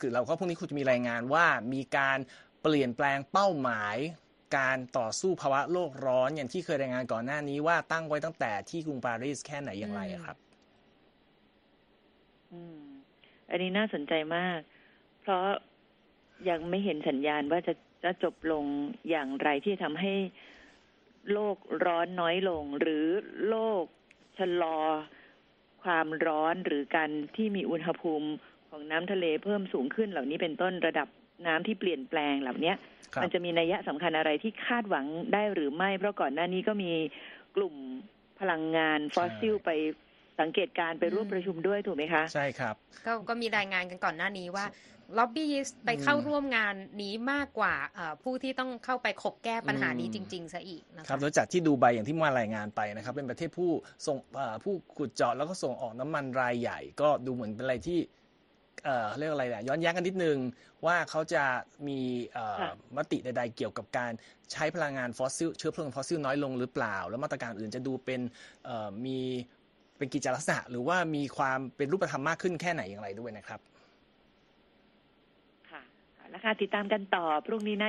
[0.01, 2.19] คือเราก็พรุ่งนี้คุณจะมีรายงานว่ามีการ
[2.63, 3.97] เปลี่ยนแปลงเป้าหมาย
[4.57, 10.37] การต่อสู้ภาวะโลกร้อนอย่างที่เคยรายงานก่อนหน้านี้ว่าตั้งไว้ตั้งแต่ที่กรุงปารีสแค่ไหนอย่างไรครับ
[13.51, 14.59] อันนี้น่าสนใจมาก
[15.23, 15.47] เพราะ
[16.49, 18.65] ยังไม่เห็นสัญญาณว่าจะจะจบลง
[19.11, 20.15] อย่างไรที่ทำให้
[21.33, 23.07] โลกร้อนน้อยลง หรือ
[23.49, 23.85] โลก
[24.39, 24.79] ชะลอ
[25.83, 28.29] ความร้อนหรือการที่มีอุณหภูมิ
[28.69, 31.09] ของน้ำทะเลเพิ่มสูงขึ้นเหล่านี้เป็นต้นระดับ
[31.47, 32.73] น้ำที่เปลี่ยนแปลงเหล่านี้
[33.23, 36.91] มันจะมีนัยยะสำคัญอะไรที่คาดหวังได้หรือไม่ เพราะก่อนหน้านี้ก็มี
[37.57, 37.75] กลุ่ม
[38.41, 39.71] พลังงานฟอสซิลไป
[40.41, 42.75] สังเกตการไปร่วมประชุมด้วยถูกไหมคะ ใช่ครับ
[43.07, 44.67] ก็ก็มีรายงานกันก่อนหน้านี้ว่า
[45.19, 45.49] ล็อบบี้
[45.87, 47.75] ไปเข้าร่วมงานนี้มากกว่า
[48.23, 53.71] ผู้ที่ต้องเข้าไปขบแก้ปัญหานี้จริง ๆซะอีกนะคครับแล้วจากที่ดูไบอย่างที่มารายงานไปนะครับ เป็นประเทศผู้
[54.07, 54.17] ส่ง
[54.65, 57.99] ผู้ขุดเจาะแล้วก็ส่งออกน้ำมันรายใหญ่ ก็ดูเหมือนเป็นอะไรที่
[58.85, 60.39] เอ่อเรียกอะไรนะย้อนแย้งกันนิดนึง
[60.87, 61.45] ว่าเขาจะ
[61.89, 62.01] มี
[62.97, 64.13] มติใดๆเกี่ยวกับการ
[64.53, 68.21] ใช้พลังงานฟอสซิลเชื้อเพลิงฟอสซิลน้อยลงหรือเปล่า แล้วมาตรการอื่นจะดูเป็น
[69.07, 69.19] มี
[69.99, 73.61] เป็นกิจลักษณะ หรือว่ามีความเป็นรูปธรรมมากขึ้นแค่ไหนอย่างไรด้วยนะครับ
[75.71, 75.83] ค่ะ
[76.31, 77.85] แล้วค่ะติดตามกันต่อพรุ่งนี้นะ